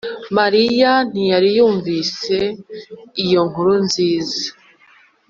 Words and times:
mariya 0.37 0.91
ntiyari 1.09 1.49
yumvise 1.57 2.35
iyo 3.23 3.41
nkuru 3.49 3.71
nziza 3.85 4.45